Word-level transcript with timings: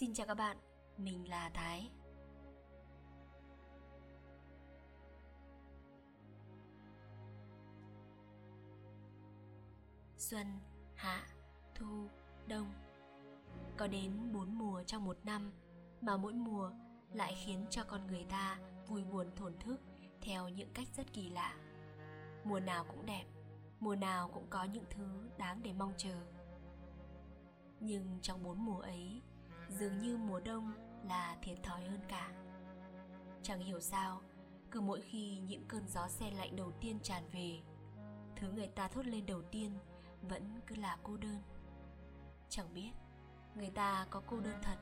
Xin 0.00 0.14
chào 0.14 0.26
các 0.26 0.34
bạn, 0.34 0.56
mình 0.96 1.28
là 1.28 1.50
Thái. 1.54 1.90
Xuân, 10.18 10.46
hạ, 10.94 11.26
thu, 11.74 12.08
đông. 12.48 12.72
Có 13.76 13.86
đến 13.86 14.32
bốn 14.32 14.58
mùa 14.58 14.82
trong 14.82 15.04
một 15.04 15.16
năm 15.24 15.52
Mà 16.00 16.16
mỗi 16.16 16.32
mùa 16.32 16.70
lại 17.12 17.34
khiến 17.44 17.66
cho 17.70 17.84
con 17.84 18.06
người 18.06 18.24
ta 18.28 18.58
vui 18.86 19.04
buồn 19.04 19.26
thổn 19.36 19.58
thức 19.58 19.80
theo 20.20 20.48
những 20.48 20.70
cách 20.74 20.88
rất 20.96 21.12
kỳ 21.12 21.28
lạ. 21.28 21.54
Mùa 22.44 22.60
nào 22.60 22.84
cũng 22.84 23.06
đẹp 23.06 23.24
mùa 23.80 23.96
nào 23.96 24.30
cũng 24.34 24.46
có 24.50 24.64
những 24.64 24.84
thứ 24.90 25.30
đáng 25.38 25.62
để 25.62 25.72
mong 25.72 25.92
chờ. 25.96 26.20
Nhưng 27.80 28.18
trong 28.22 28.42
bốn 28.42 28.64
mùa 28.64 28.80
ấy 28.80 29.22
dường 29.70 29.98
như 29.98 30.16
mùa 30.16 30.40
đông 30.40 30.72
là 31.08 31.36
thiệt 31.42 31.58
thòi 31.62 31.84
hơn 31.84 32.00
cả. 32.08 32.32
Chẳng 33.42 33.60
hiểu 33.60 33.80
sao, 33.80 34.20
cứ 34.70 34.80
mỗi 34.80 35.00
khi 35.00 35.38
những 35.38 35.64
cơn 35.68 35.88
gió 35.88 36.08
xe 36.08 36.30
lạnh 36.30 36.56
đầu 36.56 36.72
tiên 36.80 36.98
tràn 37.02 37.22
về, 37.32 37.60
thứ 38.36 38.52
người 38.52 38.68
ta 38.68 38.88
thốt 38.88 39.06
lên 39.06 39.26
đầu 39.26 39.42
tiên 39.42 39.78
vẫn 40.22 40.60
cứ 40.66 40.74
là 40.74 40.98
cô 41.02 41.16
đơn. 41.16 41.42
Chẳng 42.48 42.74
biết 42.74 42.90
người 43.54 43.70
ta 43.70 44.06
có 44.10 44.22
cô 44.26 44.40
đơn 44.40 44.56
thật 44.62 44.76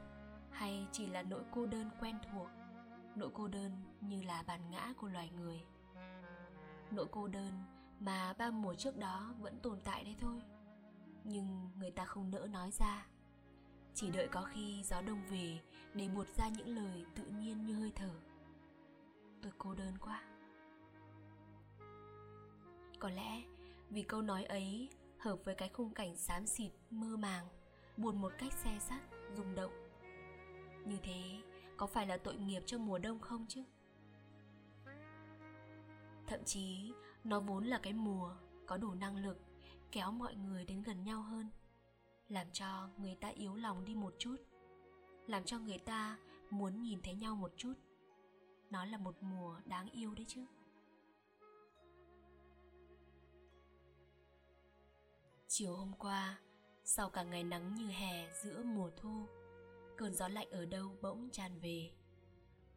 hay 0.51 0.87
chỉ 0.93 1.07
là 1.07 1.23
nỗi 1.23 1.43
cô 1.51 1.67
đơn 1.67 1.91
quen 2.01 2.19
thuộc, 2.33 2.49
nỗi 3.15 3.31
cô 3.35 3.49
đơn 3.49 3.73
như 4.01 4.23
là 4.23 4.43
bản 4.47 4.71
ngã 4.71 4.93
của 5.01 5.09
loài 5.09 5.31
người. 5.31 5.65
Nỗi 6.91 7.07
cô 7.11 7.29
đơn 7.29 7.53
mà 8.01 8.33
ba 8.33 8.51
mùa 8.51 8.75
trước 8.75 8.97
đó 8.97 9.35
vẫn 9.39 9.61
tồn 9.61 9.81
tại 9.81 10.05
đấy 10.05 10.17
thôi, 10.21 10.43
nhưng 11.25 11.71
người 11.79 11.91
ta 11.91 12.05
không 12.05 12.31
nỡ 12.31 12.47
nói 12.47 12.71
ra 12.71 13.07
chỉ 14.01 14.11
đợi 14.11 14.29
có 14.29 14.43
khi 14.43 14.83
gió 14.83 15.03
đông 15.03 15.23
về 15.31 15.59
để 15.95 16.09
buột 16.09 16.29
ra 16.37 16.49
những 16.49 16.77
lời 16.77 17.05
tự 17.15 17.25
nhiên 17.25 17.67
như 17.67 17.75
hơi 17.75 17.93
thở. 17.95 18.11
Tôi 19.43 19.53
cô 19.59 19.75
đơn 19.75 19.95
quá. 20.01 20.23
Có 22.99 23.11
lẽ 23.11 23.43
vì 23.91 24.03
câu 24.03 24.23
nói 24.23 24.45
ấy 24.45 24.89
hợp 25.19 25.37
với 25.45 25.55
cái 25.55 25.69
khung 25.69 25.95
cảnh 25.95 26.17
xám 26.17 26.47
xịt, 26.47 26.73
mơ 26.91 27.17
màng, 27.17 27.47
buồn 27.97 28.21
một 28.21 28.33
cách 28.39 28.53
xe 28.53 28.79
sắt, 28.81 29.01
rung 29.37 29.55
động. 29.55 29.73
Như 30.85 30.97
thế, 31.03 31.43
có 31.77 31.87
phải 31.87 32.07
là 32.07 32.17
tội 32.17 32.37
nghiệp 32.37 32.63
cho 32.67 32.79
mùa 32.79 32.99
đông 32.99 33.21
không 33.21 33.47
chứ? 33.49 33.63
Thậm 36.27 36.45
chí, 36.45 36.93
nó 37.25 37.41
vốn 37.41 37.65
là 37.65 37.79
cái 37.83 37.93
mùa 37.93 38.35
có 38.67 38.77
đủ 38.77 38.95
năng 38.95 39.17
lực 39.17 39.39
kéo 39.93 40.13
mọi 40.13 40.35
người 40.35 40.65
đến 40.65 40.83
gần 40.83 41.05
nhau 41.05 41.23
hơn 41.23 41.51
làm 42.29 42.47
cho 42.53 42.89
người 42.99 43.15
ta 43.15 43.29
yếu 43.29 43.55
lòng 43.55 43.85
đi 43.85 43.95
một 43.95 44.15
chút, 44.19 44.37
làm 45.27 45.45
cho 45.45 45.59
người 45.59 45.79
ta 45.79 46.19
muốn 46.51 46.83
nhìn 46.83 47.03
thấy 47.03 47.15
nhau 47.15 47.35
một 47.35 47.53
chút. 47.57 47.75
Nó 48.71 48.85
là 48.85 48.99
một 48.99 49.23
mùa 49.23 49.61
đáng 49.65 49.91
yêu 49.91 50.15
đấy 50.15 50.25
chứ. 50.29 50.45
Chiều 55.49 55.77
hôm 55.77 55.93
qua, 55.99 56.39
sau 56.85 57.11
cả 57.11 57.23
ngày 57.23 57.45
nắng 57.45 57.75
như 57.75 57.89
hè 57.89 58.33
giữa 58.43 58.63
mùa 58.63 58.91
thu, 58.97 59.27
cơn 59.97 60.15
gió 60.15 60.29
lạnh 60.29 60.51
ở 60.51 60.67
đâu 60.67 60.97
bỗng 61.03 61.29
tràn 61.33 61.61
về. 61.61 61.91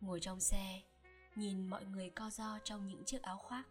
Ngồi 0.01 0.19
trong 0.19 0.39
xe, 0.39 0.81
nhìn 1.35 1.67
mọi 1.67 1.85
người 1.85 2.09
co 2.09 2.29
do 2.29 2.59
trong 2.63 2.87
những 2.87 3.03
chiếc 3.05 3.21
áo 3.21 3.37
khoác. 3.37 3.63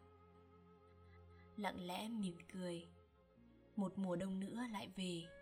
Lặng 1.56 1.86
lẽ 1.86 2.08
mỉm 2.08 2.36
cười, 2.52 2.88
một 3.76 3.98
mùa 3.98 4.16
đông 4.16 4.40
nữa 4.40 4.60
lại 4.72 4.88
về 4.96 5.39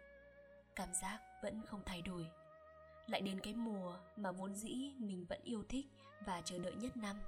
cảm 0.79 0.95
giác 0.95 1.21
vẫn 1.43 1.63
không 1.67 1.83
thay 1.87 2.03
đổi. 2.03 2.31
Lại 3.07 3.21
đến 3.21 3.41
cái 3.41 3.55
mùa 3.55 3.99
mà 4.17 4.33
vốn 4.33 4.55
dĩ 4.55 4.93
mình 4.99 5.27
vẫn 5.29 5.41
yêu 5.43 5.65
thích 5.69 5.87
và 6.27 6.43
chờ 6.45 6.59
đợi 6.59 6.75
nhất 6.75 6.97
năm. 6.97 7.21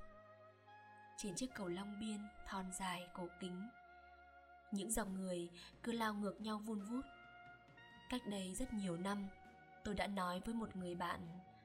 Trên 1.19 1.34
chiếc 1.34 1.55
cầu 1.55 1.69
long 1.69 2.01
biên 2.01 2.19
thon 2.47 2.73
dài, 2.73 3.09
cổ 3.15 3.28
kính, 3.41 3.69
những 4.72 4.91
dòng 4.91 5.21
người 5.21 5.50
cứ 5.83 5.93
lao 5.93 6.15
ngược 6.15 6.41
nhau 6.41 6.59
vun 6.59 6.81
vút. 6.81 7.05
Cách 8.11 8.22
đây 8.27 8.55
rất 8.55 8.72
nhiều 8.72 8.97
năm, 8.97 9.28
tôi 9.84 9.94
đã 9.94 10.06
nói 10.06 10.41
với 10.44 10.55
một 10.55 10.77
người 10.77 10.94
bạn 10.94 11.21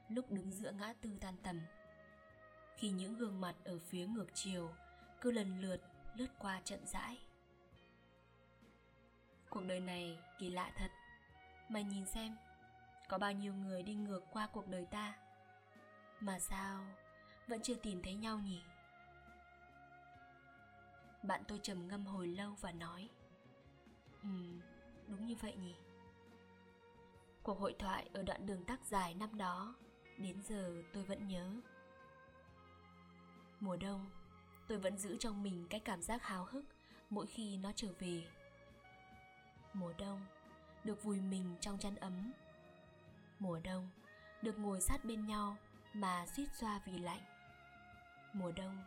lúc 0.10 0.32
đứng 0.32 0.52
giữa 0.52 0.72
ngã 0.72 0.94
tư 1.02 1.10
tan 1.22 1.34
tầm. 1.44 1.62
Khi 2.78 2.90
những 2.90 3.18
gương 3.18 3.42
mặt 3.42 3.56
ở 3.64 3.80
phía 3.80 4.08
ngược 4.08 4.28
chiều 4.34 4.70
cứ 5.22 5.32
lần 5.32 5.62
lượt 5.62 5.82
lướt 6.16 6.28
qua 6.40 6.62
trận 6.64 6.88
rãi. 6.88 7.18
cuộc 9.50 9.64
đời 9.68 9.80
này 9.80 10.18
kỳ 10.40 10.50
lạ 10.50 10.72
thật 10.78 10.92
mày 11.70 11.84
nhìn 11.84 12.06
xem, 12.06 12.36
có 13.10 13.18
bao 13.18 13.32
nhiêu 13.32 13.54
người 13.54 13.84
đi 13.84 13.94
ngược 13.94 14.24
qua 14.32 14.48
cuộc 14.48 14.68
đời 14.68 14.86
ta? 14.92 15.14
Mà 16.20 16.40
sao 16.40 16.86
vẫn 17.48 17.62
chưa 17.62 17.76
tìm 17.76 18.02
thấy 18.04 18.14
nhau 18.14 18.40
nhỉ? 18.40 18.62
Bạn 21.24 21.44
tôi 21.48 21.60
trầm 21.64 21.88
ngâm 21.88 22.06
hồi 22.06 22.28
lâu 22.28 22.56
và 22.62 22.72
nói 22.72 23.10
ừ 24.22 24.60
đúng 25.08 25.26
như 25.26 25.36
vậy 25.36 25.56
nhỉ. 25.56 25.76
Cuộc 27.44 27.60
hội 27.60 27.76
thoại 27.80 28.10
ở 28.14 28.24
đoạn 28.24 28.46
đường 28.46 28.64
tắc 28.66 28.86
dài 28.86 29.14
năm 29.14 29.38
đó, 29.38 29.76
đến 30.18 30.42
giờ 30.42 30.84
tôi 30.94 31.04
vẫn 31.04 31.28
nhớ. 31.28 31.52
Mùa 33.60 33.76
đông, 33.76 34.06
tôi 34.68 34.78
vẫn 34.78 34.98
giữ 34.98 35.18
trong 35.20 35.44
mình 35.44 35.68
cái 35.70 35.80
cảm 35.80 36.02
giác 36.02 36.24
háo 36.24 36.46
hức 36.46 36.66
mỗi 37.10 37.28
khi 37.28 37.58
nó 37.58 37.72
trở 37.76 37.88
về. 38.00 38.28
Mùa 39.74 39.94
đông 39.98 40.22
được 40.86 41.04
vùi 41.04 41.22
mình 41.22 41.56
trong 41.60 41.78
chăn 41.78 41.96
ấm. 41.96 42.34
Mùa 43.40 43.60
đông 43.64 43.90
được 44.42 44.60
ngồi 44.60 44.82
sát 44.82 45.06
bên 45.06 45.26
nhau 45.26 45.58
mà 45.94 46.26
suýt 46.26 46.48
xoa 46.54 46.82
vì 46.86 46.98
lạnh. 46.98 47.22
Mùa 48.34 48.52
đông 48.52 48.78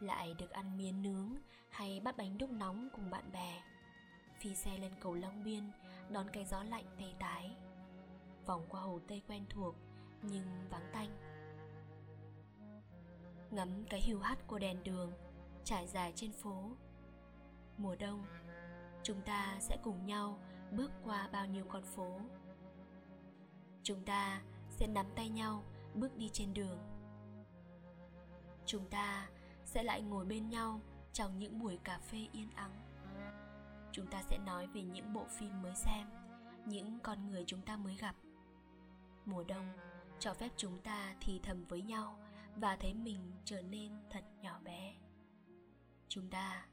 lại 0.00 0.34
được 0.38 0.50
ăn 0.50 0.78
miến 0.78 1.02
nướng 1.02 1.36
hay 1.70 2.00
bắt 2.00 2.16
bánh 2.16 2.38
đúc 2.38 2.50
nóng 2.50 2.88
cùng 2.92 3.10
bạn 3.10 3.32
bè. 3.32 3.62
Phi 4.40 4.54
xe 4.54 4.78
lên 4.78 4.92
cầu 5.00 5.14
long 5.14 5.44
biên 5.44 5.70
đón 6.10 6.26
cái 6.32 6.44
gió 6.44 6.62
lạnh 6.62 6.84
tê 6.98 7.06
tái. 7.18 7.56
Vòng 8.46 8.66
qua 8.68 8.80
hồ 8.80 9.00
tây 9.08 9.22
quen 9.28 9.44
thuộc 9.50 9.74
nhưng 10.22 10.68
vắng 10.70 10.90
tanh. 10.92 11.10
Ngắm 13.50 13.84
cái 13.90 14.00
hiu 14.00 14.20
hắt 14.20 14.46
của 14.46 14.58
đèn 14.58 14.84
đường 14.84 15.12
trải 15.64 15.86
dài 15.86 16.12
trên 16.16 16.32
phố. 16.32 16.70
Mùa 17.76 17.96
đông, 17.96 18.24
chúng 19.02 19.22
ta 19.22 19.56
sẽ 19.60 19.78
cùng 19.82 20.06
nhau 20.06 20.38
bước 20.72 20.90
qua 21.04 21.28
bao 21.32 21.46
nhiêu 21.46 21.64
con 21.68 21.82
phố. 21.82 22.20
Chúng 23.82 24.04
ta 24.04 24.42
sẽ 24.70 24.86
nắm 24.86 25.06
tay 25.14 25.28
nhau, 25.28 25.64
bước 25.94 26.16
đi 26.16 26.28
trên 26.32 26.54
đường. 26.54 26.78
Chúng 28.66 28.88
ta 28.90 29.28
sẽ 29.64 29.82
lại 29.82 30.02
ngồi 30.02 30.24
bên 30.24 30.48
nhau 30.48 30.80
trong 31.12 31.38
những 31.38 31.58
buổi 31.58 31.78
cà 31.84 31.98
phê 31.98 32.28
yên 32.32 32.50
ắng. 32.54 32.82
Chúng 33.92 34.06
ta 34.06 34.22
sẽ 34.22 34.38
nói 34.38 34.66
về 34.66 34.82
những 34.82 35.12
bộ 35.12 35.24
phim 35.28 35.62
mới 35.62 35.74
xem, 35.74 36.08
những 36.64 36.98
con 37.02 37.28
người 37.28 37.44
chúng 37.46 37.62
ta 37.62 37.76
mới 37.76 37.96
gặp. 37.96 38.16
Mùa 39.24 39.44
đông 39.44 39.66
cho 40.18 40.34
phép 40.34 40.50
chúng 40.56 40.78
ta 40.78 41.14
thì 41.20 41.40
thầm 41.42 41.64
với 41.64 41.82
nhau 41.82 42.18
và 42.56 42.76
thấy 42.76 42.94
mình 42.94 43.32
trở 43.44 43.62
nên 43.62 43.92
thật 44.10 44.24
nhỏ 44.40 44.60
bé. 44.64 44.94
Chúng 46.08 46.30
ta 46.30 46.66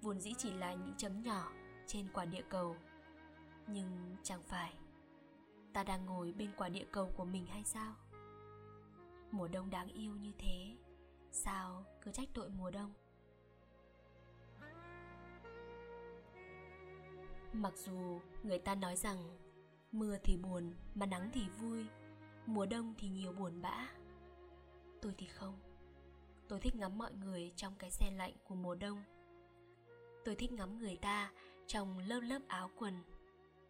vốn 0.00 0.20
dĩ 0.20 0.34
chỉ 0.38 0.52
là 0.52 0.74
những 0.74 0.94
chấm 0.96 1.22
nhỏ 1.22 1.52
trên 1.86 2.08
quả 2.12 2.24
địa 2.24 2.44
cầu 2.48 2.76
nhưng 3.66 4.16
chẳng 4.22 4.42
phải, 4.42 4.74
ta 5.72 5.84
đang 5.84 6.06
ngồi 6.06 6.32
bên 6.32 6.50
quả 6.56 6.68
địa 6.68 6.86
cầu 6.92 7.12
của 7.16 7.24
mình 7.24 7.46
hay 7.46 7.64
sao? 7.64 7.94
Mùa 9.30 9.48
đông 9.48 9.70
đáng 9.70 9.88
yêu 9.88 10.16
như 10.16 10.32
thế, 10.38 10.76
sao 11.30 11.84
cứ 12.02 12.10
trách 12.10 12.28
tội 12.34 12.48
mùa 12.48 12.70
đông? 12.70 12.92
Mặc 17.52 17.72
dù 17.76 18.20
người 18.42 18.58
ta 18.58 18.74
nói 18.74 18.96
rằng 18.96 19.38
mưa 19.92 20.16
thì 20.24 20.36
buồn 20.36 20.74
mà 20.94 21.06
nắng 21.06 21.30
thì 21.32 21.48
vui, 21.60 21.86
mùa 22.46 22.66
đông 22.66 22.94
thì 22.98 23.08
nhiều 23.08 23.32
buồn 23.32 23.62
bã. 23.62 23.88
Tôi 25.02 25.14
thì 25.18 25.26
không. 25.26 25.58
Tôi 26.48 26.60
thích 26.60 26.76
ngắm 26.76 26.98
mọi 26.98 27.12
người 27.12 27.52
trong 27.56 27.74
cái 27.78 27.90
xe 27.90 28.10
lạnh 28.10 28.32
của 28.44 28.54
mùa 28.54 28.74
đông. 28.74 29.02
Tôi 30.24 30.34
thích 30.34 30.52
ngắm 30.52 30.78
người 30.78 30.96
ta 30.96 31.32
trong 31.66 31.98
lớp 31.98 32.20
lớp 32.20 32.40
áo 32.48 32.70
quần 32.78 33.02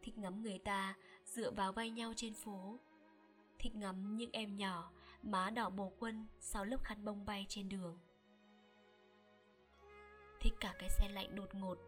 thích 0.05 0.19
ngắm 0.19 0.43
người 0.43 0.59
ta 0.59 0.95
dựa 1.25 1.51
vào 1.51 1.73
vai 1.73 1.91
nhau 1.91 2.13
trên 2.17 2.35
phố. 2.35 2.79
Thích 3.59 3.75
ngắm 3.75 4.17
những 4.17 4.31
em 4.33 4.57
nhỏ, 4.57 4.93
má 5.23 5.51
đỏ 5.51 5.71
bồ 5.71 5.93
quân 5.99 6.27
sau 6.41 6.65
lớp 6.65 6.85
khăn 6.85 7.05
bông 7.05 7.27
bay 7.27 7.47
trên 7.49 7.69
đường. 7.69 7.99
Thích 10.41 10.53
cả 10.61 10.75
cái 10.79 10.89
xe 10.91 11.09
lạnh 11.09 11.35
đột 11.35 11.55
ngột, 11.55 11.79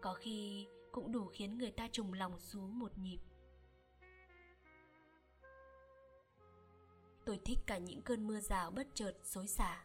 có 0.00 0.14
khi 0.14 0.66
cũng 0.92 1.12
đủ 1.12 1.26
khiến 1.26 1.58
người 1.58 1.70
ta 1.70 1.88
trùng 1.92 2.12
lòng 2.12 2.38
xuống 2.38 2.78
một 2.78 2.98
nhịp. 2.98 3.18
Tôi 7.24 7.40
thích 7.44 7.58
cả 7.66 7.78
những 7.78 8.02
cơn 8.02 8.26
mưa 8.26 8.40
rào 8.40 8.70
bất 8.70 8.86
chợt 8.94 9.12
xối 9.22 9.46
xả. 9.46 9.84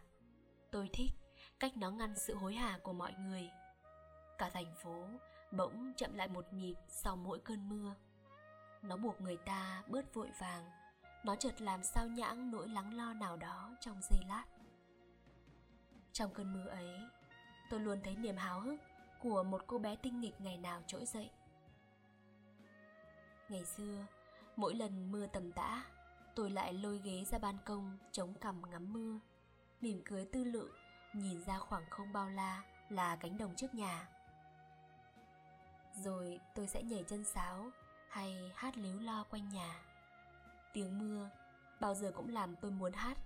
Tôi 0.72 0.90
thích 0.94 1.12
cách 1.60 1.78
nó 1.78 1.92
ngăn 1.92 2.16
sự 2.16 2.36
hối 2.36 2.54
hả 2.56 2.80
của 2.84 2.94
mọi 2.94 3.14
người. 3.14 3.50
Cả 4.38 4.50
thành 4.50 4.76
phố 4.84 5.08
bỗng 5.52 5.94
chậm 5.96 6.14
lại 6.16 6.28
một 6.28 6.54
nhịp 6.54 6.76
sau 6.88 7.16
mỗi 7.16 7.40
cơn 7.40 7.70
mưa. 7.70 7.96
Nó 8.82 8.98
buộc 8.98 9.22
người 9.22 9.38
ta 9.38 9.84
bớt 9.88 10.14
vội 10.14 10.32
vàng, 10.40 10.70
nó 11.24 11.36
chợt 11.36 11.62
làm 11.62 11.84
sao 11.84 12.08
nhãng 12.08 12.52
nỗi 12.52 12.68
lắng 12.70 12.94
lo 12.94 13.14
nào 13.14 13.38
đó 13.38 13.76
trong 13.80 14.02
giây 14.02 14.20
lát. 14.28 14.44
Trong 16.14 16.34
cơn 16.34 16.54
mưa 16.54 16.68
ấy, 16.68 17.00
tôi 17.70 17.80
luôn 17.80 18.00
thấy 18.04 18.16
niềm 18.16 18.38
háo 18.38 18.62
hức 18.62 18.80
của 19.20 19.44
một 19.44 19.64
cô 19.68 19.80
bé 19.80 19.96
tinh 19.96 20.20
nghịch 20.20 20.42
ngày 20.42 20.58
nào 20.58 20.82
trỗi 20.88 21.06
dậy. 21.06 21.30
Ngày 23.50 23.66
xưa, 23.66 24.06
mỗi 24.56 24.76
lần 24.76 25.12
mưa 25.12 25.28
tầm 25.28 25.52
tã, 25.52 25.84
tôi 26.36 26.50
lại 26.50 26.74
lôi 26.74 27.02
ghế 27.04 27.26
ra 27.26 27.40
ban 27.40 27.58
công 27.66 27.98
chống 28.12 28.34
cằm 28.34 28.70
ngắm 28.70 28.94
mưa, 28.94 29.20
mỉm 29.82 30.02
cười 30.06 30.26
tư 30.26 30.44
lự, 30.44 30.72
nhìn 31.14 31.44
ra 31.44 31.60
khoảng 31.60 31.90
không 31.90 32.14
bao 32.14 32.30
la 32.30 32.64
là 32.90 33.16
cánh 33.16 33.38
đồng 33.38 33.56
trước 33.56 33.74
nhà 33.74 34.08
rồi 36.04 36.40
tôi 36.56 36.68
sẽ 36.68 36.84
nhảy 36.84 37.04
chân 37.08 37.24
sáo 37.24 37.72
hay 38.10 38.52
hát 38.56 38.78
líu 38.78 39.00
lo 39.00 39.24
quanh 39.24 39.50
nhà. 39.50 39.82
Tiếng 40.74 41.00
mưa 41.00 41.30
bao 41.80 41.96
giờ 41.96 42.12
cũng 42.16 42.30
làm 42.30 42.56
tôi 42.56 42.72
muốn 42.72 42.94
hát, 42.94 43.18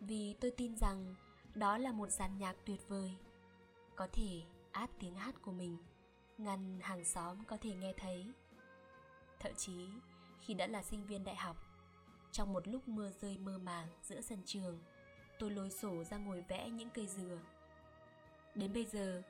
vì 0.00 0.34
tôi 0.40 0.50
tin 0.50 0.76
rằng 0.76 1.14
đó 1.54 1.78
là 1.78 1.92
một 1.92 2.10
dàn 2.10 2.38
nhạc 2.38 2.56
tuyệt 2.64 2.88
vời. 2.88 3.16
Có 3.96 4.08
thể 4.12 4.42
át 4.72 4.90
tiếng 4.98 5.14
hát 5.14 5.34
của 5.42 5.52
mình 5.52 5.76
ngăn 6.38 6.80
hàng 6.82 7.04
xóm 7.04 7.44
có 7.44 7.56
thể 7.56 7.74
nghe 7.74 7.92
thấy. 7.96 8.32
Thậm 9.40 9.52
chí 9.56 9.88
khi 10.40 10.54
đã 10.54 10.66
là 10.66 10.82
sinh 10.82 11.06
viên 11.06 11.24
đại 11.24 11.36
học, 11.36 11.56
trong 12.32 12.52
một 12.52 12.68
lúc 12.68 12.88
mưa 12.88 13.10
rơi 13.20 13.38
mơ 13.38 13.58
màng 13.58 13.88
giữa 14.02 14.20
sân 14.20 14.38
trường, 14.46 14.80
tôi 15.38 15.50
lôi 15.50 15.70
sổ 15.70 16.04
ra 16.04 16.16
ngồi 16.16 16.44
vẽ 16.48 16.70
những 16.70 16.90
cây 16.90 17.06
dừa. 17.06 17.38
Đến 18.54 18.72
bây 18.72 18.84
giờ 18.84 19.22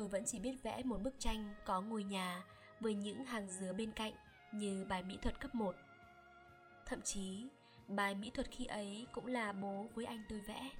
tôi 0.00 0.08
vẫn 0.08 0.24
chỉ 0.26 0.38
biết 0.38 0.62
vẽ 0.62 0.82
một 0.82 1.02
bức 1.02 1.14
tranh 1.18 1.54
có 1.64 1.80
ngôi 1.80 2.04
nhà 2.04 2.44
với 2.80 2.94
những 2.94 3.24
hàng 3.24 3.48
dừa 3.48 3.72
bên 3.72 3.92
cạnh 3.92 4.12
như 4.52 4.86
bài 4.88 5.02
mỹ 5.02 5.18
thuật 5.22 5.40
cấp 5.40 5.54
1. 5.54 5.74
Thậm 6.86 7.02
chí, 7.02 7.46
bài 7.88 8.14
mỹ 8.14 8.30
thuật 8.30 8.50
khi 8.50 8.64
ấy 8.64 9.06
cũng 9.12 9.26
là 9.26 9.52
bố 9.52 9.86
với 9.94 10.04
anh 10.04 10.22
tôi 10.28 10.40
vẽ. 10.40 10.70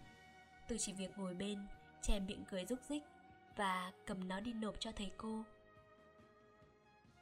Tôi 0.69 0.79
chỉ 0.79 0.93
việc 0.93 1.19
ngồi 1.19 1.35
bên, 1.35 1.59
che 2.03 2.21
miệng 2.21 2.45
cười 2.51 2.67
rúc 2.67 2.79
rích 2.89 3.03
và 3.57 3.93
cầm 4.07 4.29
nó 4.29 4.41
đi 4.41 4.53
nộp 4.53 4.81
cho 4.81 4.93
thầy 4.93 5.11
cô. 5.17 5.43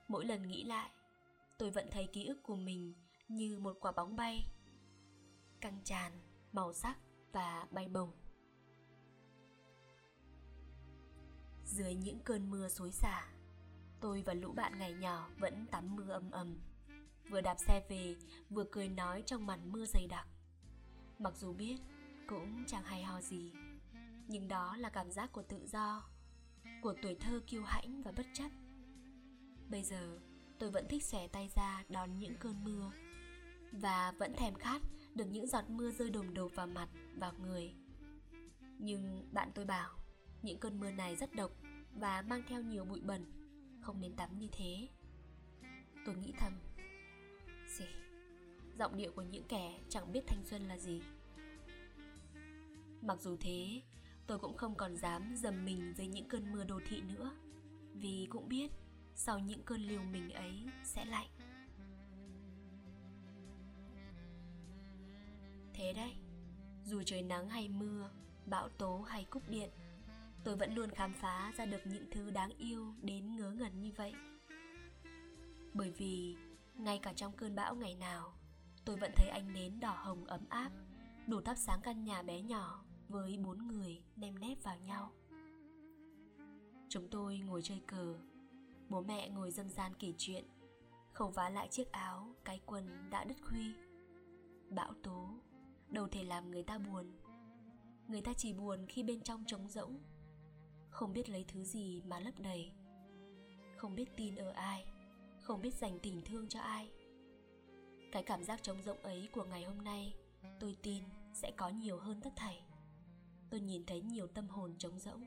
Mỗi 0.08 0.24
lần 0.24 0.48
nghĩ 0.48 0.64
lại, 0.64 0.90
tôi 1.58 1.70
vẫn 1.70 1.90
thấy 1.90 2.06
ký 2.06 2.26
ức 2.26 2.42
của 2.42 2.56
mình 2.56 2.94
như 3.28 3.58
một 3.58 3.76
quả 3.80 3.92
bóng 3.92 4.16
bay, 4.16 4.44
căng 5.60 5.80
tràn, 5.84 6.12
màu 6.52 6.72
sắc 6.72 6.96
và 7.32 7.66
bay 7.70 7.88
bồng. 7.88 8.27
Dưới 11.68 11.94
những 11.94 12.18
cơn 12.24 12.50
mưa 12.50 12.68
xối 12.68 12.92
xả, 12.92 13.28
tôi 14.00 14.22
và 14.22 14.34
lũ 14.34 14.52
bạn 14.52 14.78
ngày 14.78 14.92
nhỏ 14.92 15.30
vẫn 15.38 15.66
tắm 15.70 15.96
mưa 15.96 16.12
âm 16.12 16.30
ầm. 16.30 16.58
Vừa 17.30 17.40
đạp 17.40 17.56
xe 17.58 17.86
về, 17.88 18.16
vừa 18.50 18.64
cười 18.72 18.88
nói 18.88 19.22
trong 19.26 19.46
màn 19.46 19.72
mưa 19.72 19.84
dày 19.84 20.06
đặc. 20.06 20.26
Mặc 21.18 21.36
dù 21.36 21.52
biết 21.52 21.76
cũng 22.26 22.64
chẳng 22.66 22.84
hay 22.84 23.02
ho 23.02 23.20
gì, 23.20 23.52
nhưng 24.28 24.48
đó 24.48 24.76
là 24.76 24.90
cảm 24.90 25.10
giác 25.10 25.32
của 25.32 25.42
tự 25.42 25.66
do, 25.66 26.02
của 26.82 26.94
tuổi 27.02 27.14
thơ 27.20 27.40
kiêu 27.46 27.62
hãnh 27.62 28.02
và 28.02 28.12
bất 28.12 28.26
chấp. 28.34 28.48
Bây 29.70 29.82
giờ, 29.82 30.18
tôi 30.58 30.70
vẫn 30.70 30.86
thích 30.88 31.04
xòe 31.04 31.28
tay 31.28 31.48
ra 31.56 31.84
đón 31.88 32.18
những 32.18 32.34
cơn 32.40 32.64
mưa 32.64 32.92
và 33.72 34.12
vẫn 34.18 34.32
thèm 34.36 34.54
khát 34.54 34.82
được 35.14 35.26
những 35.26 35.46
giọt 35.46 35.64
mưa 35.68 35.90
rơi 35.90 36.10
đồm 36.10 36.34
đột 36.34 36.52
vào 36.54 36.66
mặt, 36.66 36.88
vào 37.14 37.32
người. 37.32 37.74
Nhưng 38.78 39.28
bạn 39.32 39.50
tôi 39.54 39.64
bảo, 39.64 39.97
những 40.42 40.58
cơn 40.58 40.80
mưa 40.80 40.90
này 40.90 41.16
rất 41.16 41.34
độc 41.34 41.50
và 41.94 42.22
mang 42.22 42.42
theo 42.48 42.62
nhiều 42.62 42.84
bụi 42.84 43.00
bẩn. 43.00 43.24
Không 43.80 44.00
nên 44.00 44.16
tắm 44.16 44.38
như 44.38 44.48
thế. 44.52 44.88
Tôi 46.06 46.16
nghĩ 46.16 46.32
thầm 46.38 46.52
Gì 47.78 47.86
Giọng 48.78 48.96
điệu 48.96 49.12
của 49.12 49.22
những 49.22 49.44
kẻ 49.48 49.80
chẳng 49.88 50.12
biết 50.12 50.20
thanh 50.26 50.44
xuân 50.44 50.68
là 50.68 50.78
gì. 50.78 51.02
Mặc 53.02 53.20
dù 53.20 53.36
thế, 53.40 53.82
Tôi 54.26 54.38
cũng 54.38 54.56
không 54.56 54.74
còn 54.74 54.96
dám 54.96 55.34
dầm 55.36 55.64
mình 55.64 55.94
dưới 55.96 56.06
những 56.06 56.28
cơn 56.28 56.52
mưa 56.52 56.64
đô 56.64 56.80
thị 56.88 57.00
nữa, 57.00 57.30
Vì 57.92 58.26
cũng 58.30 58.48
biết 58.48 58.70
Sau 59.14 59.38
những 59.38 59.62
cơn 59.62 59.80
liều 59.80 60.02
mình 60.02 60.30
ấy 60.30 60.66
sẽ 60.84 61.04
lạnh. 61.04 61.28
Thế 65.74 65.92
đấy, 65.92 66.14
Dù 66.84 67.02
trời 67.06 67.22
nắng 67.22 67.48
hay 67.48 67.68
mưa, 67.68 68.10
Bão 68.46 68.68
tố 68.68 69.00
hay 69.00 69.24
cúp 69.24 69.48
điện 69.48 69.70
tôi 70.44 70.56
vẫn 70.56 70.74
luôn 70.74 70.90
khám 70.90 71.12
phá 71.12 71.52
ra 71.56 71.66
được 71.66 71.80
những 71.84 72.04
thứ 72.10 72.30
đáng 72.30 72.50
yêu 72.58 72.94
đến 73.02 73.36
ngớ 73.36 73.50
ngẩn 73.50 73.80
như 73.80 73.92
vậy. 73.96 74.14
Bởi 75.74 75.90
vì, 75.90 76.36
ngay 76.74 76.98
cả 76.98 77.12
trong 77.12 77.32
cơn 77.36 77.54
bão 77.54 77.74
ngày 77.74 77.94
nào, 77.94 78.32
tôi 78.84 78.96
vẫn 78.96 79.12
thấy 79.16 79.28
ánh 79.28 79.52
nến 79.52 79.80
đỏ 79.80 79.94
hồng 80.02 80.24
ấm 80.24 80.40
áp, 80.48 80.70
đủ 81.26 81.40
thắp 81.40 81.54
sáng 81.54 81.80
căn 81.82 82.04
nhà 82.04 82.22
bé 82.22 82.42
nhỏ 82.42 82.84
với 83.08 83.38
bốn 83.38 83.68
người 83.68 84.02
nem 84.16 84.38
nếp 84.38 84.62
vào 84.62 84.78
nhau. 84.78 85.12
Chúng 86.88 87.08
tôi 87.10 87.38
ngồi 87.38 87.62
chơi 87.62 87.80
cờ, 87.86 88.14
bố 88.88 89.02
mẹ 89.02 89.28
ngồi 89.28 89.50
dâm 89.50 89.68
gian 89.68 89.92
kể 89.98 90.12
chuyện 90.18 90.44
khẩu 91.18 91.30
vá 91.30 91.48
lại 91.48 91.68
chiếc 91.70 91.92
áo, 91.92 92.34
cái 92.44 92.60
quần 92.66 93.10
đã 93.10 93.24
đứt 93.24 93.36
khuy. 93.42 93.72
Bão 94.70 94.94
tố, 95.02 95.28
đâu 95.88 96.08
thể 96.08 96.24
làm 96.24 96.50
người 96.50 96.62
ta 96.62 96.78
buồn. 96.78 97.12
Người 98.08 98.20
ta 98.20 98.32
chỉ 98.36 98.52
buồn 98.52 98.86
khi 98.88 99.02
bên 99.02 99.20
trong 99.20 99.44
trống 99.46 99.68
rỗng 99.68 99.98
không 100.90 101.12
biết 101.12 101.28
lấy 101.28 101.44
thứ 101.48 101.64
gì 101.64 102.02
mà 102.06 102.20
lấp 102.20 102.34
đầy. 102.38 102.70
Không 103.76 103.94
biết 103.94 104.16
tin 104.16 104.36
ở 104.36 104.50
ai, 104.50 104.86
không 105.40 105.62
biết 105.62 105.74
dành 105.74 105.98
tình 106.02 106.22
thương 106.24 106.48
cho 106.48 106.60
ai. 106.60 106.90
Cái 108.12 108.22
cảm 108.22 108.44
giác 108.44 108.62
trống 108.62 108.82
rỗng 108.82 109.02
ấy 109.02 109.28
của 109.32 109.44
ngày 109.44 109.64
hôm 109.64 109.84
nay, 109.84 110.14
tôi 110.60 110.76
tin 110.82 111.04
sẽ 111.34 111.50
có 111.56 111.68
nhiều 111.68 111.98
hơn 111.98 112.20
tất 112.20 112.30
thảy. 112.36 112.62
Tôi 113.50 113.60
nhìn 113.60 113.84
thấy 113.86 114.02
nhiều 114.02 114.26
tâm 114.26 114.48
hồn 114.48 114.74
trống 114.78 114.98
rỗng. 114.98 115.24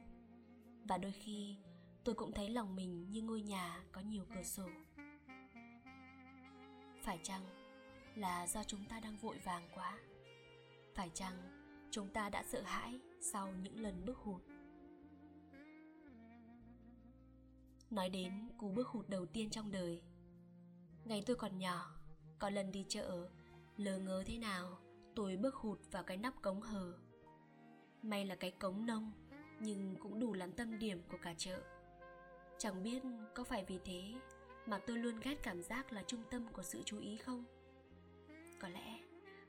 Và 0.83 0.97
đôi 0.97 1.11
khi, 1.11 1.55
tôi 2.03 2.15
cũng 2.15 2.31
thấy 2.31 2.49
lòng 2.49 2.75
mình 2.75 3.11
như 3.11 3.21
ngôi 3.21 3.41
nhà 3.41 3.83
có 3.91 4.01
nhiều 4.01 4.25
cửa 4.35 4.43
sổ. 4.43 4.69
Phải 7.03 7.19
chăng 7.23 7.45
là 8.15 8.47
do 8.47 8.63
chúng 8.63 8.85
ta 8.85 8.99
đang 8.99 9.17
vội 9.17 9.37
vàng 9.37 9.69
quá? 9.75 9.99
Phải 10.95 11.09
chăng 11.13 11.33
chúng 11.91 12.09
ta 12.09 12.29
đã 12.29 12.43
sợ 12.43 12.61
hãi 12.61 12.99
sau 13.19 13.53
những 13.63 13.79
lần 13.79 14.05
bước 14.05 14.17
hụt? 14.17 14.41
Nói 17.91 18.09
đến 18.09 18.49
cú 18.57 18.69
bước 18.69 18.87
hụt 18.87 19.09
đầu 19.09 19.25
tiên 19.25 19.49
trong 19.49 19.71
đời. 19.71 20.01
Ngày 21.05 21.23
tôi 21.25 21.35
còn 21.35 21.57
nhỏ, 21.57 21.95
Có 22.39 22.49
lần 22.49 22.71
đi 22.71 22.85
chợ, 22.89 23.29
Lờ 23.77 23.97
ngớ 23.97 24.23
thế 24.25 24.37
nào, 24.37 24.77
Tôi 25.15 25.37
bước 25.37 25.55
hụt 25.55 25.79
vào 25.91 26.03
cái 26.03 26.17
nắp 26.17 26.41
cống 26.41 26.61
hờ. 26.61 26.93
May 28.01 28.25
là 28.25 28.35
cái 28.35 28.51
cống 28.51 28.85
nông, 28.85 29.11
Nhưng 29.59 29.95
cũng 29.99 30.19
đủ 30.19 30.33
làm 30.33 30.51
tâm 30.51 30.79
điểm 30.79 31.01
của 31.11 31.17
cả 31.21 31.33
chợ. 31.37 31.61
Chẳng 32.57 32.83
biết 32.83 33.03
có 33.35 33.43
phải 33.43 33.65
vì 33.65 33.79
thế 33.85 34.13
Mà 34.65 34.79
tôi 34.87 34.97
luôn 34.97 35.19
ghét 35.19 35.35
cảm 35.43 35.63
giác 35.63 35.91
là 35.93 36.03
trung 36.07 36.23
tâm 36.29 36.47
của 36.53 36.63
sự 36.63 36.81
chú 36.85 36.99
ý 36.99 37.17
không? 37.17 37.45
Có 38.59 38.69
lẽ 38.69 38.99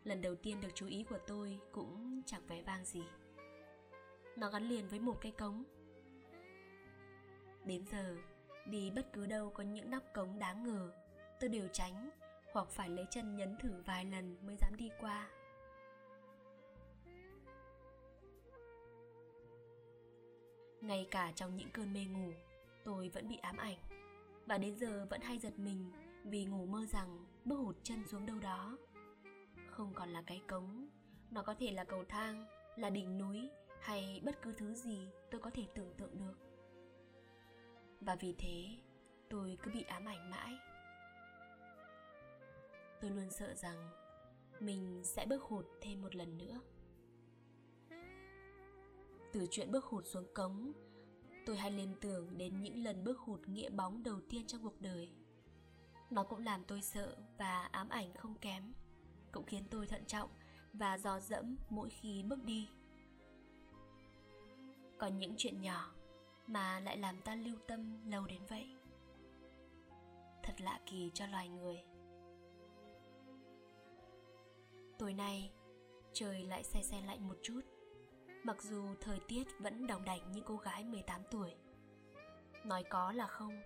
Lần 0.04 0.20
đầu 0.20 0.34
tiên 0.34 0.60
được 0.60 0.70
chú 0.74 0.86
ý 0.86 1.04
của 1.04 1.18
tôi 1.26 1.60
Cũng 1.72 2.22
chẳng 2.26 2.46
vẻ 2.46 2.62
vang 2.62 2.84
gì. 2.84 3.02
Nó 4.36 4.50
gắn 4.50 4.68
liền 4.68 4.88
với 4.88 5.00
một 5.00 5.18
cái 5.20 5.32
cống. 5.32 5.64
Đến 7.64 7.84
giờ 7.92 8.16
Đi 8.66 8.90
bất 8.90 9.12
cứ 9.12 9.26
đâu 9.26 9.50
có 9.50 9.62
những 9.62 9.90
nắp 9.90 10.02
cống 10.14 10.38
đáng 10.38 10.64
ngờ 10.64 10.90
Tôi 11.40 11.48
đều 11.48 11.68
tránh, 11.72 12.10
Hoặc 12.52 12.68
phải 12.70 12.88
lấy 12.88 13.06
chân 13.10 13.36
nhấn 13.36 13.56
thử 13.56 13.82
vài 13.86 14.04
lần 14.04 14.36
mới 14.46 14.56
dám 14.56 14.76
đi 14.76 14.90
qua. 15.00 15.30
Ngay 20.80 21.06
cả 21.10 21.32
trong 21.34 21.56
những 21.56 21.70
cơn 21.72 21.92
mê 21.92 22.04
ngủ, 22.04 22.32
Tôi 22.84 23.08
vẫn 23.08 23.28
bị 23.28 23.36
ám 23.36 23.56
ảnh. 23.56 23.78
Và 24.46 24.58
đến 24.58 24.76
giờ 24.76 25.06
vẫn 25.10 25.20
hay 25.20 25.38
giật 25.38 25.58
mình 25.58 25.92
Vì 26.24 26.44
ngủ 26.44 26.66
mơ 26.66 26.86
rằng 26.86 27.26
bước 27.44 27.56
hụt 27.56 27.76
chân 27.82 28.06
xuống 28.06 28.26
đâu 28.26 28.38
đó. 28.38 28.78
Không 29.66 29.92
còn 29.94 30.08
là 30.08 30.22
cái 30.26 30.42
cống, 30.48 30.88
Nó 31.30 31.42
có 31.42 31.54
thể 31.54 31.70
là 31.70 31.84
cầu 31.84 32.04
thang, 32.08 32.46
Là 32.76 32.90
đỉnh 32.90 33.18
núi 33.18 33.48
Hay 33.80 34.20
bất 34.24 34.42
cứ 34.42 34.52
thứ 34.52 34.74
gì 34.74 35.08
tôi 35.30 35.40
có 35.40 35.50
thể 35.50 35.66
tưởng 35.74 35.94
tượng 35.98 36.18
được 36.18 36.51
và 38.04 38.16
vì 38.20 38.34
thế, 38.38 38.76
tôi 39.30 39.58
cứ 39.62 39.70
bị 39.74 39.82
ám 39.82 40.04
ảnh 40.04 40.30
mãi. 40.30 40.54
Tôi 43.00 43.10
luôn 43.10 43.30
sợ 43.30 43.54
rằng 43.54 43.90
mình 44.60 45.00
sẽ 45.04 45.26
bước 45.26 45.42
hụt 45.42 45.66
thêm 45.80 46.02
một 46.02 46.14
lần 46.14 46.38
nữa. 46.38 46.60
Từ 49.32 49.46
chuyện 49.50 49.72
bước 49.72 49.84
hụt 49.84 50.06
xuống 50.06 50.26
cống, 50.34 50.72
tôi 51.46 51.56
hay 51.56 51.70
liên 51.70 51.94
tưởng 52.00 52.38
đến 52.38 52.62
những 52.62 52.84
lần 52.84 53.04
bước 53.04 53.18
hụt 53.18 53.48
nghĩa 53.48 53.70
bóng 53.70 54.02
đầu 54.02 54.20
tiên 54.30 54.46
trong 54.46 54.62
cuộc 54.62 54.80
đời. 54.80 55.12
Nó 56.10 56.24
cũng 56.24 56.44
làm 56.44 56.64
tôi 56.64 56.82
sợ 56.82 57.16
và 57.38 57.68
ám 57.72 57.88
ảnh 57.88 58.14
không 58.14 58.34
kém, 58.34 58.72
cũng 59.32 59.44
khiến 59.44 59.64
tôi 59.70 59.86
thận 59.86 60.04
trọng 60.06 60.30
và 60.72 60.98
dò 60.98 61.20
dẫm 61.20 61.56
mỗi 61.70 61.90
khi 61.90 62.22
bước 62.22 62.44
đi. 62.44 62.68
Còn 64.98 65.18
những 65.18 65.34
chuyện 65.36 65.60
nhỏ 65.60 65.94
mà 66.52 66.80
lại 66.80 66.96
làm 66.96 67.20
ta 67.20 67.34
lưu 67.34 67.56
tâm 67.66 68.10
lâu 68.10 68.26
đến 68.26 68.40
vậy. 68.48 68.76
Thật 70.42 70.60
lạ 70.60 70.80
kỳ 70.86 71.10
cho 71.14 71.26
loài 71.26 71.48
người. 71.48 71.82
Tối 74.98 75.14
nay, 75.14 75.52
trời 76.12 76.44
lại 76.44 76.64
xe 76.64 76.82
xe 76.82 77.00
lạnh 77.00 77.28
một 77.28 77.36
chút. 77.42 77.60
Mặc 78.42 78.62
dù 78.62 78.94
thời 79.00 79.20
tiết 79.28 79.44
vẫn 79.58 79.86
đồng 79.86 80.04
đảnh 80.04 80.32
như 80.32 80.42
cô 80.46 80.56
gái 80.56 80.84
18 80.84 81.20
tuổi. 81.30 81.54
Nói 82.64 82.84
có 82.90 83.12
là 83.12 83.26
không, 83.26 83.62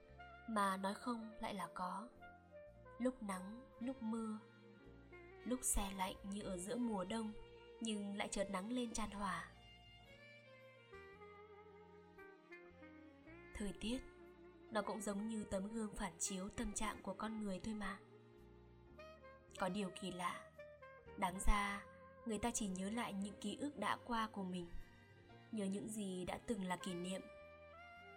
mà 0.49 0.77
nói 0.77 0.95
không 0.95 1.31
lại 1.41 1.55
là 1.55 1.69
có. 1.75 2.09
Lúc 2.99 3.23
nắng, 3.23 3.63
lúc 3.81 4.03
mưa 4.03 4.39
Lúc 5.45 5.61
xe 5.63 5.91
lạnh 5.97 6.17
như 6.25 6.43
ở 6.43 6.57
giữa 6.57 6.77
mùa 6.77 7.05
đông 7.05 7.33
Nhưng 7.81 8.17
lại 8.17 8.29
chợt 8.31 8.51
nắng 8.51 8.73
lên 8.73 8.93
tràn 8.93 9.11
hòa. 9.11 9.56
Thời 13.59 13.73
tiết. 13.81 13.99
Nó 14.71 14.83
cũng 14.83 15.01
giống 15.01 15.29
như 15.29 15.45
tấm 15.45 15.69
gương 15.73 15.95
phản 15.95 16.13
chiếu 16.19 16.49
tâm 16.49 16.73
trạng 16.73 17.03
của 17.03 17.15
con 17.15 17.45
người 17.45 17.61
thôi 17.65 17.75
mà. 17.75 17.99
Có 19.59 19.69
điều 19.69 19.91
kỳ 20.01 20.13
lạ, 20.13 20.47
Đáng 21.17 21.39
ra 21.47 21.83
người 22.27 22.39
ta 22.39 22.51
chỉ 22.51 22.67
nhớ 22.67 22.91
lại 22.91 23.13
những 23.13 23.35
ký 23.41 23.57
ức 23.61 23.79
đã 23.79 23.99
qua 24.05 24.29
của 24.33 24.43
mình, 24.43 24.67
Nhớ 25.53 25.65
những 25.65 25.89
gì 25.89 26.25
đã 26.25 26.39
từng 26.47 26.65
là 26.65 26.77
kỷ 26.77 26.95
niệm. 26.95 27.21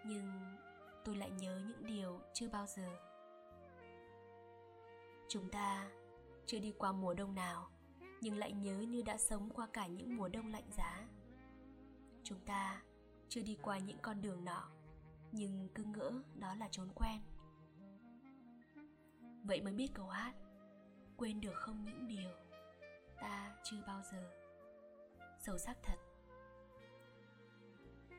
Nhưng 0.05 0.55
tôi 1.05 1.15
lại 1.15 1.29
nhớ 1.29 1.61
những 1.67 1.85
điều 1.85 2.19
chưa 2.33 2.49
bao 2.49 2.65
giờ. 2.67 2.99
Chúng 5.27 5.49
ta 5.49 5.91
chưa 6.45 6.59
đi 6.59 6.73
qua 6.77 6.91
mùa 6.91 7.13
đông 7.13 7.35
nào, 7.35 7.69
Nhưng 8.21 8.37
lại 8.37 8.51
nhớ 8.51 8.79
như 8.79 9.01
đã 9.01 9.17
sống 9.17 9.49
qua 9.49 9.67
cả 9.73 9.87
những 9.87 10.17
mùa 10.17 10.29
đông 10.29 10.47
lạnh 10.47 10.71
giá. 10.77 11.07
Chúng 12.23 12.39
ta 12.39 12.81
chưa 13.29 13.41
đi 13.41 13.57
qua 13.61 13.77
những 13.77 13.97
con 14.01 14.21
đường 14.21 14.45
nọ. 14.45 14.69
Nhưng 15.31 15.69
cứ 15.75 15.83
ngỡ 15.83 16.11
đó 16.35 16.55
là 16.55 16.67
chốn 16.71 16.89
quen. 16.95 17.21
Vậy 19.43 19.61
mới 19.61 19.73
biết 19.73 19.87
câu 19.93 20.07
hát, 20.07 20.33
Quên 21.17 21.41
được 21.41 21.55
không 21.55 21.85
những 21.85 22.07
điều 22.07 22.31
ta 23.19 23.55
chưa 23.63 23.83
bao 23.87 24.01
giờ 24.11 24.31
Sâu 25.39 25.57
sắc 25.57 25.77
thật. 25.83 25.97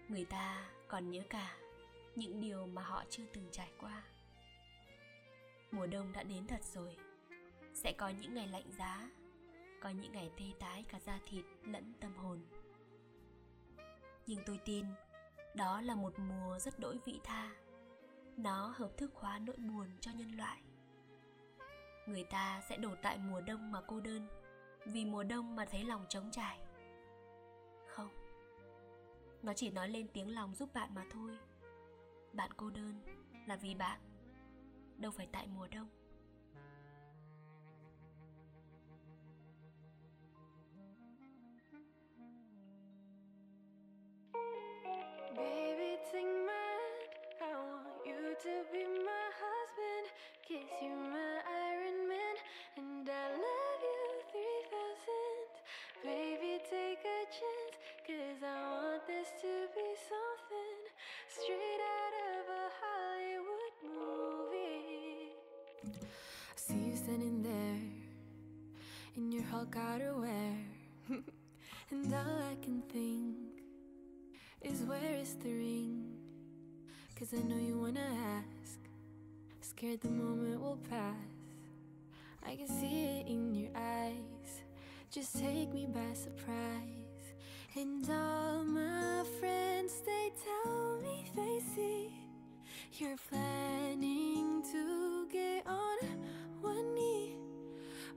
Người 0.09 0.25
ta 0.25 0.71
còn 0.89 1.11
nhớ 1.11 1.23
cả 1.31 1.57
những 2.17 2.41
điều 2.41 2.67
mà 2.67 2.83
họ 2.83 3.05
chưa 3.11 3.25
từng 3.33 3.49
trải 3.53 3.73
qua. 3.81 4.03
Mùa 5.71 5.87
đông 5.87 6.13
đã 6.13 6.23
đến 6.23 6.47
thật 6.47 6.65
rồi, 6.65 6.97
sẽ 7.75 7.93
có 7.93 8.09
những 8.09 8.35
ngày 8.35 8.49
lạnh 8.49 8.73
giá, 8.79 9.11
có 9.81 9.91
những 9.91 10.13
ngày 10.13 10.31
tê 10.39 10.45
tái 10.59 10.85
cả 10.89 10.99
da 11.01 11.19
thịt 11.29 11.45
lẫn 11.65 11.93
tâm 12.01 12.17
hồn. 12.17 12.41
Nhưng 14.27 14.41
tôi 14.47 14.61
tin 14.65 14.87
đó 15.55 15.81
là 15.81 15.95
một 15.95 16.19
mùa 16.19 16.59
rất 16.59 16.79
đỗi 16.79 16.99
vị 17.05 17.21
tha. 17.25 17.51
Nó 18.37 18.75
hợp 18.77 18.91
thức 18.97 19.11
hóa 19.15 19.39
nỗi 19.39 19.57
buồn 19.57 19.87
cho 20.01 20.11
nhân 20.13 20.37
loại. 20.37 20.63
Người 22.07 22.25
ta 22.25 22.61
sẽ 22.69 22.77
đổ 22.77 22.91
tại 23.03 23.19
mùa 23.19 23.41
đông 23.41 23.73
mà 23.73 23.81
cô 23.87 24.01
đơn, 24.01 24.29
vì 24.87 25.05
mùa 25.05 25.25
đông 25.25 25.57
mà 25.57 25.65
thấy 25.65 25.85
lòng 25.85 26.07
trống 26.09 26.31
trải. 26.31 26.61
Không, 27.89 28.09
nó 29.43 29.53
chỉ 29.55 29.71
nói 29.71 29.89
lên 29.89 30.09
tiếng 30.13 30.35
lòng 30.35 30.55
giúp 30.55 30.75
bạn 30.75 30.95
mà 30.95 31.05
thôi. 31.11 31.39
Bạn 32.33 32.51
cô 32.57 32.71
đơn 32.71 33.03
là 33.47 33.57
vì 33.57 33.75
bạn, 33.75 34.01
đâu 34.97 35.11
phải 35.11 35.29
tại 35.33 35.47
mùa 35.47 35.67
đông. 35.67 35.89
I 65.87 66.57
see 66.57 66.75
you 66.75 66.97
standing 66.97 67.43
there 67.43 67.79
in 69.17 69.33
your 69.33 69.43
Hulk 69.45 69.75
outerwear. 69.75 70.57
and 71.91 72.15
all 72.15 72.39
I 72.51 72.63
can 72.63 72.83
think 72.93 73.37
is 74.61 74.83
where 74.83 75.15
is 75.21 75.35
the 75.43 75.53
ring? 75.53 76.05
Cause 77.19 77.35
I 77.35 77.43
know 77.43 77.57
you 77.57 77.79
wanna 77.79 78.07
ask. 78.39 78.79
Scared 79.61 80.01
the 80.01 80.11
moment 80.11 80.61
will 80.61 80.79
pass. 80.89 81.15
I 82.47 82.57
can 82.57 82.69
see 82.69 83.05
it 83.05 83.27
in 83.27 83.55
your 83.55 83.71
eyes. 83.75 84.63
Just 85.11 85.39
take 85.39 85.73
me 85.73 85.87
by 85.87 86.13
surprise. 86.15 87.35
And 87.77 88.09
all 88.11 88.65
my 88.65 89.25
friends, 89.39 90.03
they 90.05 90.33
tell 90.45 91.01
me 91.01 91.25
they 91.35 91.61
see 91.75 92.11
you're 92.99 93.17
planning 93.31 94.63
to 94.73 95.20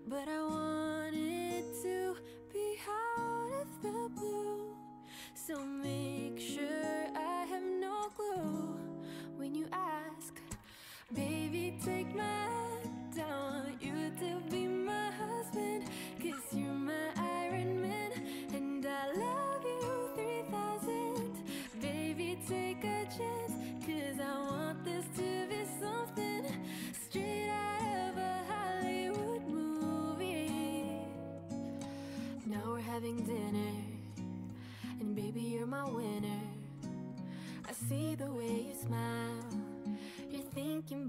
But 0.07 0.27
I 0.27 0.41
want 0.43 1.15
it 1.15 1.65
to 1.81 2.15
be 2.53 2.77
out 2.87 3.61
of 3.61 3.67
the 3.81 4.09
blue. 4.15 4.75
So 5.33 5.65
make 5.65 6.39
sure 6.39 7.07
I 7.15 7.45
have 7.49 7.63
no 7.63 8.09
clue 8.15 8.77
when 9.37 9.55
you 9.55 9.65
ask. 9.71 10.22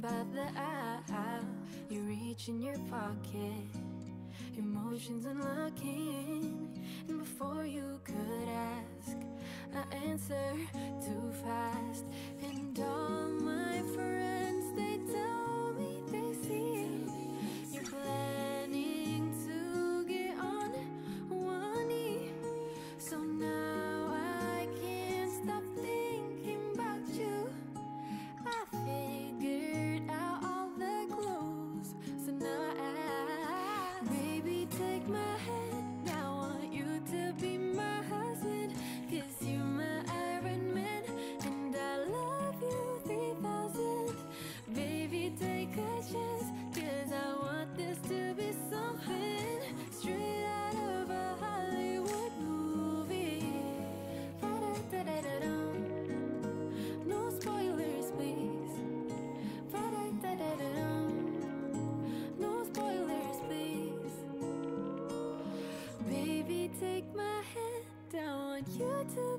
About 0.05 0.33
the 0.35 0.47
aisle. 0.61 1.45
You 1.89 2.01
reach 2.03 2.49
in 2.49 2.61
your 2.61 2.77
pocket. 2.91 3.69
Emotions 4.59 5.25
unlocking. 5.25 6.69
And 7.09 7.19
before 7.21 7.65
you 7.65 7.99
could 8.05 8.49
ask, 8.49 9.17
I 9.75 9.97
answer 10.07 10.53
too 11.01 11.33
fast. 11.43 12.05
And 12.43 12.79
all 12.81 13.29
my 13.41 13.83
friends, 13.95 14.44
you 68.79 69.07
to 69.15 69.34